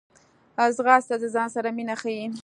[0.75, 2.25] ځغاسته د ځان سره مینه ښيي